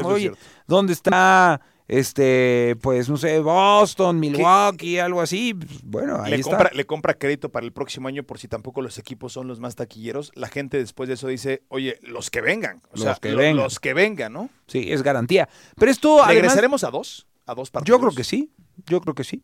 [0.01, 0.39] es oye, cierto".
[0.67, 5.53] ¿dónde está este, pues no sé, Boston, Milwaukee, algo así?
[5.53, 6.49] Pues, bueno, ahí le, está.
[6.51, 9.59] compra, le compra crédito para el próximo año por si tampoco los equipos son los
[9.59, 10.31] más taquilleros.
[10.35, 12.81] La gente después de eso dice, oye, los que vengan.
[12.91, 13.57] O Los sea, que lo- vengan.
[13.63, 14.49] los que vengan, ¿no?
[14.67, 15.47] Sí, es garantía.
[15.77, 17.27] Pero esto además, ¿Regresaremos a dos?
[17.45, 17.97] ¿A dos partidos?
[17.99, 18.51] yo creo que sí.
[18.87, 19.43] Yo creo que sí.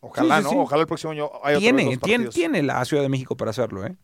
[0.00, 0.50] Ojalá, Sí, sí, ¿no?
[0.50, 0.56] sí.
[0.58, 3.84] Ojalá el próximo año haya Tiene, dos tiene, tiene la Ciudad de México para hacerlo,
[3.84, 3.96] ¿eh?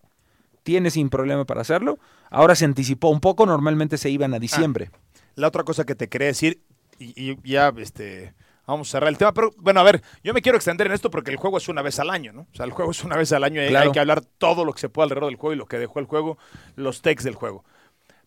[0.65, 1.99] Tiene sin problema para hacerlo.
[2.31, 4.91] Ahora se anticipó un poco, normalmente se iban a diciembre.
[5.35, 6.63] La otra cosa que te quería decir,
[6.99, 8.35] y, y ya este,
[8.67, 11.11] vamos a cerrar el tema, pero bueno, a ver, yo me quiero extender en esto
[11.11, 12.43] porque el juego es una vez al año, ¿no?
[12.43, 13.87] O sea, el juego es una vez al año y hay- Claro.
[13.91, 15.99] hay que hablar todo lo que se pueda alrededor del juego y lo que dejó
[15.99, 16.39] el juego,
[16.77, 17.65] los takes del juego.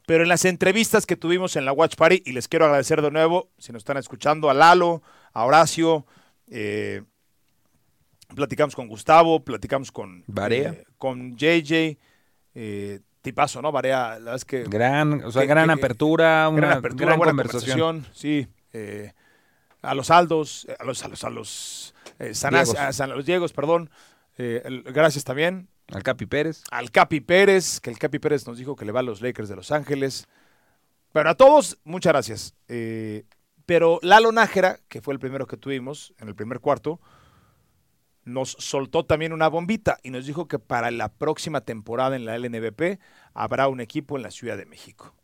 [0.08, 3.10] Pero en las entrevistas que tuvimos en la Watch Party, y les quiero agradecer de
[3.10, 5.02] nuevo, si nos están escuchando, a Lalo,
[5.34, 6.06] a Horacio,
[6.48, 7.02] eh,
[8.36, 10.70] platicamos con Gustavo, platicamos con Barea.
[10.72, 11.98] eh, con JJ,
[12.56, 13.72] eh, tipazo, ¿no?
[13.72, 17.06] Barea, la verdad es que Gran, o sea, que- gran que- apertura, una gran apertura,
[17.08, 17.80] gran buena conversación.
[17.80, 18.48] conversación, sí.
[18.76, 19.14] Eh,
[19.82, 22.76] a los Aldos, eh, a los a los a los eh, Diegos.
[22.76, 23.90] a San- los Diegos, perdón.
[24.38, 26.64] eh, el- gracias también Al Capi Pérez.
[26.72, 29.48] al Capi Pérez, que el Capi Pérez nos dijo que le va a los Lakers
[29.50, 30.28] de Los Ángeles.
[31.14, 32.54] Pero a todos, muchas gracias.
[33.66, 37.00] Pero Lalo Nájera, que fue el primero que tuvimos en el primer cuarto,
[38.26, 42.36] nos soltó también una bombita y nos dijo que para la próxima temporada en la
[42.38, 43.00] LNBP
[43.34, 45.16] habrá un equipo en la Ciudad de México.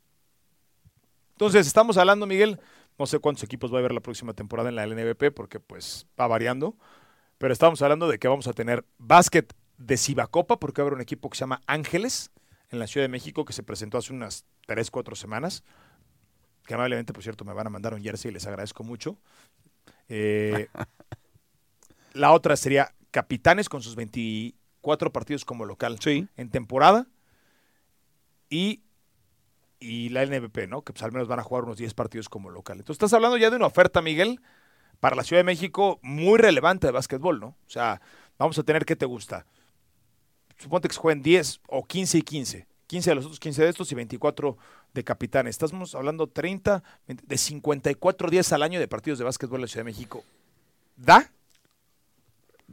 [1.34, 2.60] Entonces, estamos hablando, Miguel,
[3.02, 6.06] no sé cuántos equipos va a haber la próxima temporada en la LNBP porque pues
[6.20, 6.78] va variando,
[7.40, 10.96] pero estamos hablando de que vamos a tener básquet de Cibacopa porque va a haber
[10.98, 12.30] un equipo que se llama Ángeles
[12.70, 15.64] en la Ciudad de México que se presentó hace unas 3, 4 semanas,
[16.68, 19.18] que amablemente, por cierto, me van a mandar un jersey y les agradezco mucho.
[20.08, 20.68] Eh,
[22.14, 26.28] la otra sería Capitanes con sus 24 partidos como local Sí.
[26.38, 27.08] en temporada
[28.48, 28.84] y,
[29.82, 30.84] y la LNBP, ¿no?
[30.84, 32.78] Que pues al menos van a jugar unos 10 partidos como local.
[32.78, 34.40] Entonces estás hablando ya de una oferta, Miguel,
[35.02, 37.48] para la Ciudad de México muy relevante de básquetbol, ¿no?
[37.48, 38.00] O sea,
[38.38, 39.46] vamos a tener, ¿qué te gusta?
[40.58, 42.68] Suponte que se jueguen 10 o 15 y 15.
[42.86, 44.58] 15 de los otros 15 de estos y 24
[44.94, 45.56] de capitanes.
[45.56, 49.68] Estamos hablando 30, 20, de 54 días al año de partidos de básquetbol en la
[49.68, 50.24] Ciudad de México.
[50.96, 51.32] ¿Da?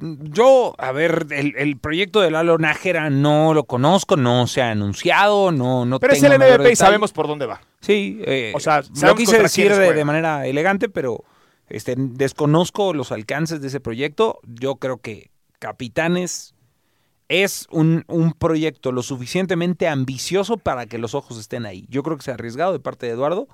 [0.01, 4.71] Yo, a ver, el, el proyecto de Lalo Nájera no lo conozco, no se ha
[4.71, 7.61] anunciado, no, no Pero es tengo el mayor NBP y sabemos por dónde va.
[7.81, 11.25] Sí, eh, O sea, lo quise decir de, de manera elegante, pero
[11.69, 14.41] este, desconozco los alcances de ese proyecto.
[14.47, 16.55] Yo creo que Capitanes
[17.29, 21.87] es un, un proyecto lo suficientemente ambicioso para que los ojos estén ahí.
[21.89, 23.49] Yo creo que se ha arriesgado de parte de Eduardo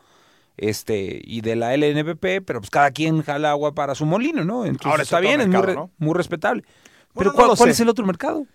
[0.57, 4.65] este y de la LNBP, pero pues cada quien jala agua para su molino, ¿no?
[4.65, 5.91] Entonces Ahora es está bien, es muy, mercado, re- ¿no?
[5.99, 6.65] muy respetable.
[7.15, 8.47] Pero ¿cuál, es el otro mercado?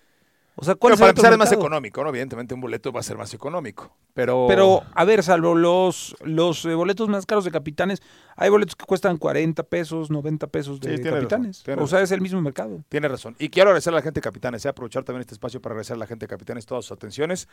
[0.62, 2.10] O sea, ¿cuál Pero es para el otro empezar es más económico, ¿no?
[2.10, 3.96] Evidentemente un boleto va a ser más económico.
[4.14, 8.02] Pero, Pero, a ver, salvo los, los eh, boletos más caros de capitanes,
[8.36, 11.64] hay boletos que cuestan 40 pesos, 90 pesos de Sí, capitanes.
[11.66, 12.84] razón, o sea, es el mismo mercado.
[12.90, 13.38] Tiene razón.
[13.40, 14.70] Y quiero agradecer a la gente de Capitanes, ¿eh?
[14.70, 17.48] aprovechar también este espacio para agradecer a la gente de Capitanes todas sus atenciones.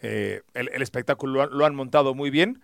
[0.00, 2.60] Eh, el, el espectáculo lo han, lo han montado muy bien.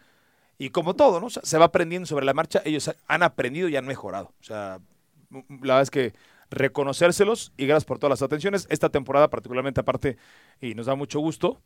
[0.58, 1.30] Y como todo, ¿no?
[1.30, 2.62] Se va aprendiendo sobre la marcha.
[2.64, 4.32] Ellos ha- han aprendido y han mejorado.
[4.40, 4.78] O sea,
[5.30, 6.12] la verdad es que
[6.50, 8.66] reconocérselos y gracias por todas las atenciones.
[8.70, 10.16] Esta temporada, particularmente aparte,
[10.60, 11.60] y nos da mucho gusto,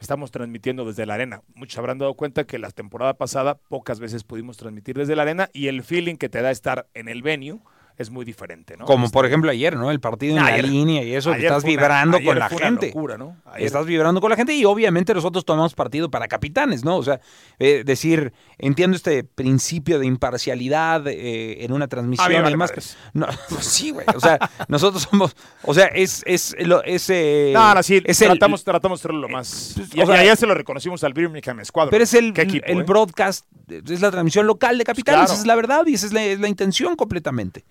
[0.00, 1.42] estamos transmitiendo desde la arena.
[1.54, 5.50] Muchos habrán dado cuenta que la temporada pasada pocas veces pudimos transmitir desde la arena
[5.52, 7.60] y el feeling que te da estar en el venue
[7.96, 8.84] es muy diferente, ¿no?
[8.86, 9.90] Como Este, por ejemplo ayer, ¿no?
[9.90, 12.88] El partido en Ayer- la línea y eso, que estás una- vibrando con la gente.
[12.88, 13.36] locura, ¿no?
[13.56, 16.96] Estás vibrando con la gente y obviamente nosotros tomamos partido para capitanes, ¿no?
[16.96, 17.20] O sea,
[17.60, 22.96] eh, decir, entiendo este principio de imparcialidad eh, en una transmisión A mí me madres.
[23.12, 24.06] No, pues sí, güey.
[24.14, 28.20] O sea, nosotros somos, o sea, es, es, lo, es, eh, No, no, sí, es
[28.22, 29.74] el- tratamos, tratamos de hacerlo lo más.
[29.76, 31.90] pues, y, o sea, y ayer se lo reconocimos al Birmingham Squadron.
[31.90, 32.82] Pero es el, ¿Qué equipo, el eh?
[32.82, 35.32] broadcast, es la transmisión local de Capitanes, claro.
[35.32, 37.64] esa es la verdad y esa es la, es la intención completamente.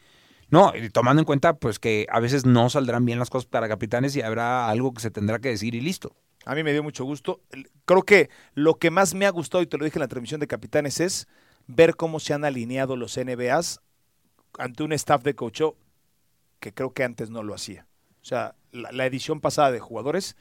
[0.53, 3.67] No, y tomando en cuenta pues que a veces no saldrán bien las cosas para
[3.67, 6.15] Capitanes y habrá algo que se tendrá que decir y listo.
[6.45, 7.41] A mí me dio mucho gusto.
[7.85, 10.39] Creo que lo que más me ha gustado, y te lo dije en la transmisión
[10.39, 11.27] de Capitanes, es
[11.65, 13.79] ver cómo se han alineado los NBAs
[14.59, 15.63] ante un staff de coach
[16.59, 17.87] que creo que antes no lo hacía.
[18.21, 20.37] O sea, la, la edición pasada de jugadores,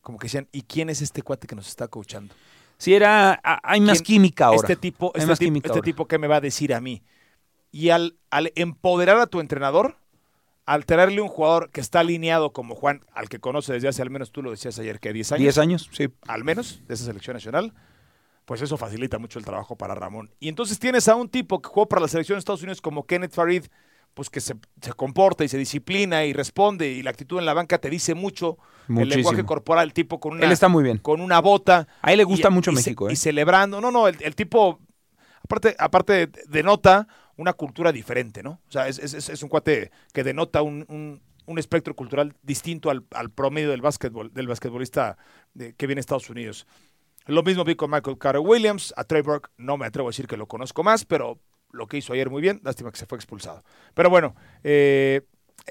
[0.00, 2.34] como que decían, ¿y quién es este cuate que nos está coachando?
[2.78, 4.60] Si era, hay más ¿Quién- química ahora.
[4.62, 7.02] Este tipo, este, más tipo, este tipo, ¿qué me va a decir a mí?
[7.72, 9.96] Y al, al empoderar a tu entrenador,
[10.66, 14.10] al traerle un jugador que está alineado como Juan, al que conoce desde hace al
[14.10, 15.42] menos, tú lo decías ayer, que 10 años.
[15.42, 16.08] 10 años, sí.
[16.28, 17.72] Al menos, de esa selección nacional,
[18.44, 20.30] pues eso facilita mucho el trabajo para Ramón.
[20.38, 23.06] Y entonces tienes a un tipo que jugó para la selección de Estados Unidos como
[23.06, 23.64] Kenneth Farid,
[24.14, 24.54] pues que se,
[24.96, 28.58] comporta y se disciplina y responde y la actitud en la banca te dice mucho.
[28.88, 30.98] El lenguaje corporal, el tipo con una, Él está muy bien.
[30.98, 31.86] Con una bota.
[32.02, 33.08] A él le gusta mucho México.
[33.08, 33.14] ¿eh?
[33.14, 33.80] Y celebrando.
[33.80, 34.80] No, no, el, tipo,
[35.44, 37.06] aparte, aparte denota
[37.42, 38.60] una cultura diferente, ¿no?
[38.68, 41.20] O sea, es, un cuate que denota un,
[41.58, 45.18] espectro cultural distinto al, promedio del básquetbol, del basquetbolista
[45.76, 46.66] que viene a Estados Unidos.
[47.26, 48.92] Lo mismo vi con Michael Carter Williams.
[48.96, 51.38] A Trey Burke no me atrevo a decir que lo conozco más, pero
[51.70, 52.60] lo que hizo ayer muy bien.
[52.64, 53.62] Lástima que se fue expulsado.
[53.94, 55.22] Pero bueno, eh,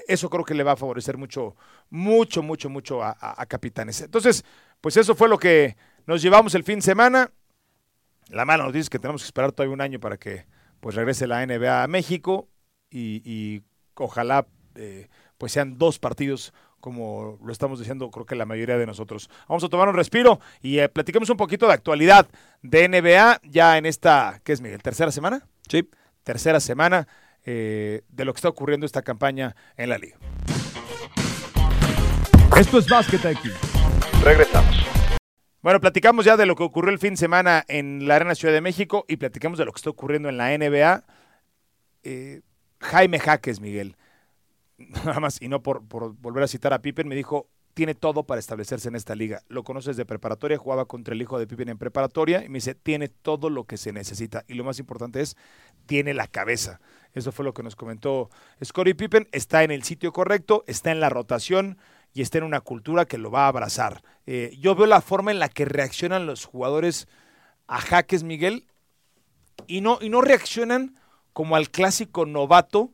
[0.06, 1.56] eso creo que le va a favorecer mucho,
[1.90, 4.00] mucho, mucho, mucho a, Capitanes.
[4.00, 4.44] Entonces,
[4.80, 7.30] pues eso fue lo que nos llevamos el fin de semana.
[8.28, 10.46] La mala noticia es que tenemos que esperar todavía un año para que
[10.82, 12.48] pues regrese la NBA a México
[12.90, 13.62] y,
[13.94, 18.84] ojalá eh, pues sean dos partidos como lo estamos diciendo creo que la mayoría de
[18.84, 19.30] nosotros.
[19.48, 22.28] Vamos a tomar un respiro y eh, platiquemos un poquito de actualidad
[22.62, 24.82] de NBA ya en esta, ¿qué es Miguel?
[24.82, 25.46] ¿Tercera semana?
[25.68, 25.88] Sí.
[26.24, 27.06] Tercera semana
[27.44, 30.16] eh, de lo que está ocurriendo esta campaña en la liga.
[32.56, 33.50] Esto es Básquet aquí.
[34.24, 34.81] Regresamos.
[35.62, 38.52] Bueno, platicamos ya de lo que ocurrió el fin de semana en la Arena Ciudad
[38.52, 41.04] de México y platicamos de lo que está ocurriendo en la NBA.
[42.02, 42.40] Eh,
[42.80, 43.96] Jaime Jaques, Miguel
[44.78, 48.40] nada más, y no por, volver a citar a Pippen, me dijo, tiene todo para
[48.40, 49.42] establecerse en esta liga.
[49.46, 52.74] Lo conoces de preparatoria, jugaba contra el hijo de Pippen en preparatoria y me dice,
[52.74, 54.44] tiene todo lo que se necesita.
[54.48, 55.36] Y lo más importante es,
[55.86, 56.80] tiene la cabeza.
[57.14, 58.30] Eso fue lo que nos comentó
[58.64, 59.28] Scottie Pippen.
[59.30, 61.78] Está en el sitio correcto, está en la rotación
[62.14, 64.02] y está en una cultura que lo va a abrazar.
[64.26, 67.08] Eh, yo veo la forma en la que reaccionan los jugadores
[67.66, 68.66] a jaques, Miguel,
[69.66, 70.98] y no, y no reaccionan
[71.32, 72.92] como al clásico novato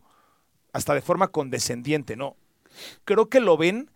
[0.73, 2.37] hasta de forma condescendiente, ¿no?
[3.05, 3.91] Creo que lo ven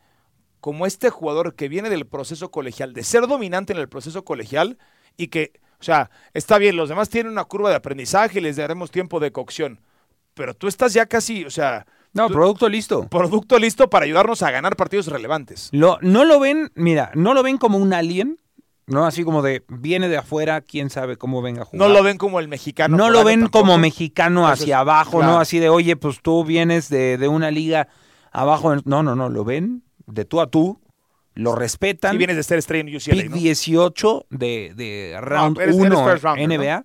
[0.60, 4.78] como este jugador que viene del proceso colegial, de ser dominante en el proceso colegial
[5.16, 8.56] y que, o sea, está bien, los demás tienen una curva de aprendizaje y les
[8.56, 9.80] daremos tiempo de cocción,
[10.34, 11.86] pero tú estás ya casi, o sea...
[12.14, 13.08] No, producto listo.
[13.08, 15.68] Producto listo para ayudarnos a ganar partidos relevantes.
[15.72, 18.38] Lo, no lo ven, mira, no lo ven como un alien,
[18.86, 21.88] no así como de viene de afuera, quién sabe cómo venga a jugar.
[21.88, 22.96] No lo ven como el mexicano.
[22.96, 27.28] No lo ven como mexicano hacia abajo, no así de, oye, pues tú vienes de,
[27.28, 27.88] una liga
[28.30, 28.74] abajo.
[28.84, 30.80] No, no, no, lo ven de tú a tú,
[31.34, 32.14] lo respetan.
[32.14, 36.84] Y vienes de ser estrella en UCLA, Pick 18 de, de round 1 NBA.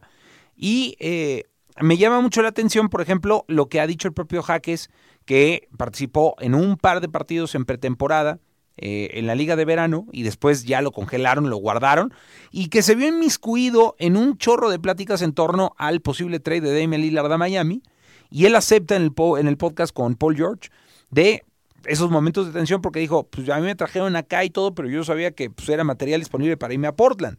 [0.56, 1.44] Y eh,
[1.82, 4.90] me llama mucho la atención, por ejemplo, lo que ha dicho el propio Jaques,
[5.28, 8.40] que participó en un par de partidos en pretemporada
[8.78, 12.13] eh, en la liga de verano y después ya lo congelaron, lo guardaron
[12.50, 16.62] y que se vio inmiscuido en un chorro de pláticas en torno al posible trade
[16.62, 17.84] de Damian Lillard a Miami
[18.32, 20.70] y él acepta en el, en el podcast con Paul George
[21.10, 21.44] de
[21.86, 24.88] esos momentos de tensión porque dijo, pues a mí me trajeron acá y todo, pero
[24.88, 27.38] yo sabía que pues, era material disponible para irme a Portland.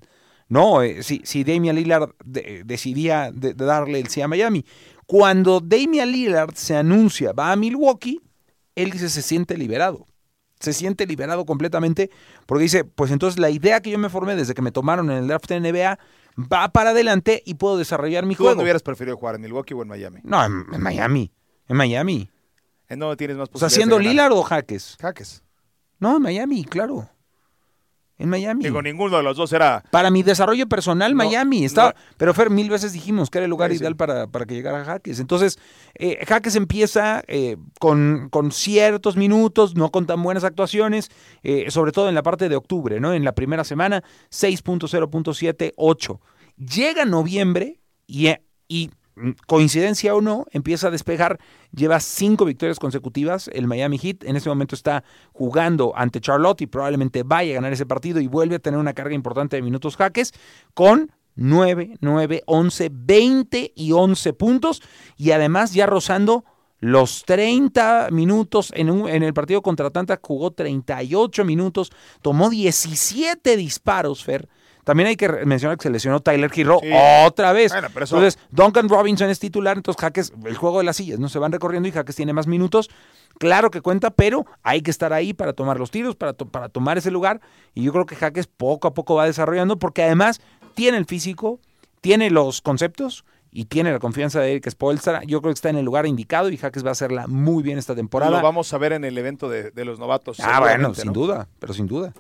[0.49, 4.65] No, eh, si, si Damian Lillard decidía de, darle el sí a Miami.
[5.09, 8.21] Cuando Damian Lillard se anuncia, va a Milwaukee,
[8.75, 10.07] él dice se siente liberado
[10.61, 12.11] se siente liberado completamente
[12.45, 15.19] porque dice, pues entonces la idea que yo me formé desde que me tomaron en
[15.19, 15.99] el draft de NBA
[16.53, 18.51] va para adelante y puedo desarrollar mi juego.
[18.51, 20.21] ¿Dónde hubieras preferido jugar, en Milwaukee o en Miami?
[20.25, 21.33] No, en, Miami.
[21.69, 22.29] En Miami.
[22.89, 23.55] ¿En dónde tienes más posibilidades?
[23.55, 24.97] O sea, haciendo Lillard o Jaques.
[25.01, 25.45] Jaques.
[26.01, 27.09] No, en Miami, claro
[28.19, 28.65] en Miami.
[28.65, 29.85] Digo, ninguno de los dos era.
[29.91, 31.65] Para mi desarrollo personal, Miami.
[31.65, 34.85] Estaba, Pero Fer, mil veces dijimos que era el lugar ideal Para, para, que llegara
[34.85, 35.21] Jaques.
[35.21, 35.59] Entonces,
[35.95, 41.11] eh, Jaques empieza eh, con, con, ciertos minutos, no con tan buenas actuaciones,
[41.43, 43.13] eh, sobre todo en la parte de octubre, ¿no?
[43.13, 46.21] En la primera semana, 6.0.78.
[46.57, 48.31] Llega noviembre y,
[48.67, 48.98] y Mm,
[49.47, 51.39] coincidencia o no, empieza a despejar,
[51.73, 56.67] lleva cinco victorias consecutivas el Miami Heat, en este momento está jugando ante Charlotte y
[56.67, 59.97] probablemente vaya a ganar ese partido y vuelve a tener una carga importante de minutos
[59.97, 60.33] jaques
[60.75, 64.83] con 9, 9, 11, 20 y 11 puntos
[65.17, 66.45] y además ya rozando
[66.81, 71.91] los 30 minutos en, en el partido contra Atlanta jugó 38 minutos,
[72.23, 74.49] tomó 17 disparos, Fer,
[74.89, 76.81] también hay que mencionar que se lesionó Tyler Hero
[77.27, 77.75] otra vez.
[77.75, 81.29] Entonces, Duncan Robinson es titular, entonces Jaques, el juego de las sillas, ¿no?
[81.29, 82.89] Se van recorriendo y Jaques tiene más minutos.
[83.39, 86.97] Claro que cuenta, pero hay que estar ahí para tomar los tiros, para, para tomar
[86.97, 87.43] ese lugar.
[87.75, 90.41] Y yo creo que Jaques poco a poco va desarrollando, porque además
[90.73, 91.61] tiene el físico,
[92.01, 95.23] tiene los conceptos y tiene la confianza de Eric Spoelstra.
[95.25, 97.77] Yo creo que está en el lugar indicado y Jaques va a hacerla muy bien
[97.77, 98.39] esta temporada.
[98.39, 100.41] Lo vamos a ver en el evento de, los novatos.
[100.41, 102.15] Ah, bueno, sin duda, pero sin duda.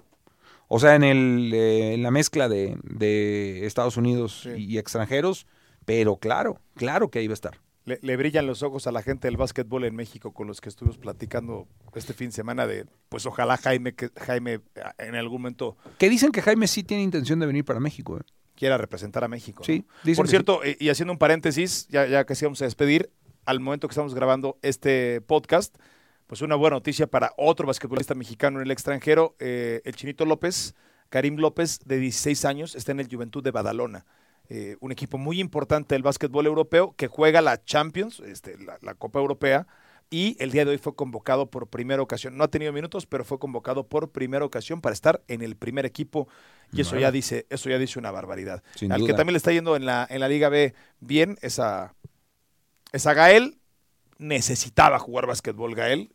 [0.68, 5.46] O sea, en, el, eh, en la mezcla de, Estados Unidos y, extranjeros,
[5.84, 7.58] pero claro, claro que ahí va a estar.
[7.84, 10.98] le, brillan los ojos a la gente del básquetbol en México con los que estuvimos
[10.98, 14.60] platicando este fin de semana de, pues ojalá Jaime, que Jaime
[14.98, 15.78] en algún momento...
[15.96, 18.18] Que dicen que Jaime sí tiene intención de venir para México.
[18.18, 18.22] ¿eh?
[18.54, 19.64] Quiera representar a México.
[19.64, 19.86] Sí.
[20.14, 23.10] Por cierto, eh, y haciendo un paréntesis, ya, ya casi vamos a despedir,
[23.46, 25.74] al momento que estamos grabando este podcast,
[26.28, 30.74] pues una buena noticia para otro basquetbolista mexicano en el extranjero, eh, el Chinito López,
[31.08, 34.04] Karim López, de 16 años, está en el Juventud de Badalona.
[34.50, 39.18] Eh, un equipo muy importante del básquetbol europeo que juega la Champions, este, la, Copa
[39.18, 39.66] Europea,
[40.10, 42.36] y el día de hoy fue convocado por primera ocasión.
[42.36, 45.86] No ha tenido minutos, pero fue convocado por primera ocasión para estar en el primer
[45.86, 46.28] equipo.
[46.72, 48.62] Y eso ya dice, eso ya dice una barbaridad.
[48.90, 51.94] Al que también le está yendo en la, en la Liga B bien, esa,
[52.92, 53.58] esa Gael.
[54.18, 56.10] Necesitaba jugar básquetbol Gael.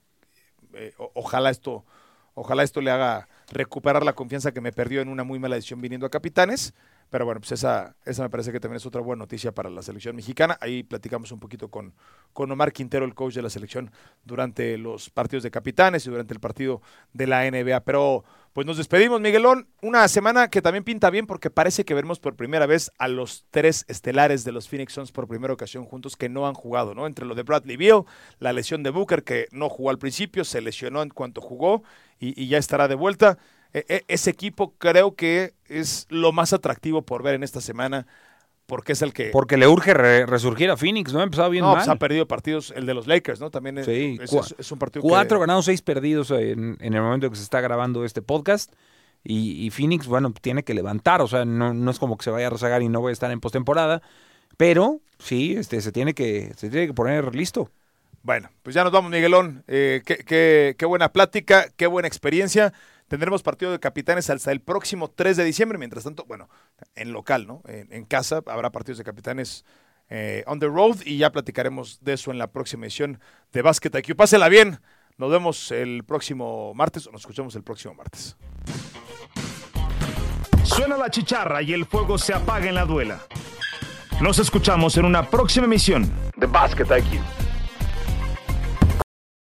[0.73, 1.85] Eh, ojalá esto,
[2.33, 5.81] ojalá esto le haga recuperar la confianza que me perdió en una muy mala decisión
[5.81, 6.73] viniendo a Capitanes.
[7.09, 9.83] Pero bueno, pues esa, esa me parece que también es otra buena noticia para la
[9.83, 10.57] selección mexicana.
[10.59, 11.93] Ahí platicamos un poquito con,
[12.33, 13.91] con Omar Quintero, el coach de la selección,
[14.23, 16.81] durante los partidos de capitanes y durante el partido
[17.13, 17.81] de la NBA.
[17.81, 19.67] Pero pues nos despedimos, Miguelón.
[19.81, 23.45] Una semana que también pinta bien porque parece que veremos por primera vez a los
[23.49, 27.07] tres estelares de los Phoenix Suns por primera ocasión juntos que no han jugado, ¿no?
[27.07, 28.03] Entre lo de Bradley Beal,
[28.37, 31.83] la lesión de Booker que no jugó al principio, se lesionó en cuanto jugó
[32.19, 33.39] y, ya estará de vuelta.
[33.73, 38.05] E, e, ese equipo creo que es lo más atractivo por ver en esta semana
[38.65, 39.29] porque es el que...
[39.31, 41.19] Porque le urge resurgir a Phoenix, ¿no?
[41.19, 43.51] Ha empezado bien no, pues ha perdido partidos, el de los Lakers, ¿no?
[43.51, 47.61] También es, es, un partido Cuatro ganados, seis perdidos en, el momento que se está
[47.61, 48.73] grabando este podcast.
[49.25, 52.47] Y, Phoenix, bueno, tiene que levantar, o sea, no, no es como que se vaya
[52.47, 54.01] a rezagar y no vaya a estar en postemporada,
[54.57, 57.71] pero sí, este, se, tiene que, se tiene que poner listo.
[58.21, 59.63] Bueno, pues ya nos vamos, Miguelón.
[59.67, 62.73] Eh, qué, qué buena plática, qué buena experiencia.
[63.07, 65.77] Tendremos partido de capitanes hasta el próximo 3 de diciembre.
[65.77, 66.49] Mientras tanto, bueno,
[66.95, 67.61] en local, ¿no?
[67.67, 69.65] En, casa habrá partidos de capitanes
[70.09, 73.19] eh, on the road y ya platicaremos de eso en la próxima edición
[73.51, 74.15] de Basket IQ.
[74.15, 74.79] Pásela bien.
[75.17, 78.35] Nos vemos el próximo martes o nos escuchamos el próximo martes.
[80.63, 83.19] Suena la chicharra y el fuego se apaga en la duela.
[84.21, 87.42] Nos escuchamos en una próxima emisión de Basket IQ.